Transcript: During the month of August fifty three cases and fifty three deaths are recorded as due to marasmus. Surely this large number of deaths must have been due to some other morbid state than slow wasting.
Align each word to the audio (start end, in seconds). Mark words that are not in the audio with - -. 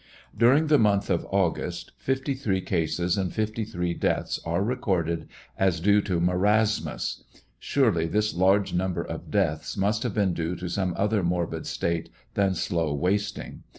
During 0.35 0.65
the 0.65 0.79
month 0.79 1.11
of 1.11 1.27
August 1.29 1.91
fifty 1.99 2.33
three 2.33 2.59
cases 2.61 3.19
and 3.19 3.31
fifty 3.31 3.63
three 3.63 3.93
deaths 3.93 4.39
are 4.43 4.63
recorded 4.63 5.27
as 5.59 5.79
due 5.79 6.01
to 6.01 6.19
marasmus. 6.19 7.23
Surely 7.59 8.07
this 8.07 8.33
large 8.33 8.73
number 8.73 9.03
of 9.03 9.29
deaths 9.29 9.77
must 9.77 10.01
have 10.01 10.15
been 10.15 10.33
due 10.33 10.55
to 10.55 10.67
some 10.69 10.95
other 10.97 11.21
morbid 11.21 11.67
state 11.67 12.09
than 12.33 12.55
slow 12.55 12.91
wasting. 12.95 13.61